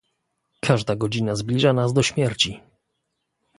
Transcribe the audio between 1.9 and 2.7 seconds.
do śmierci!"